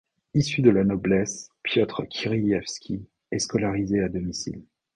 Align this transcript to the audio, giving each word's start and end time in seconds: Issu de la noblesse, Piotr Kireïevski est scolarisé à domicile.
Issu 0.33 0.63
de 0.63 0.71
la 0.71 0.83
noblesse, 0.83 1.51
Piotr 1.61 2.07
Kireïevski 2.09 3.07
est 3.29 3.37
scolarisé 3.37 4.01
à 4.01 4.09
domicile. 4.09 4.63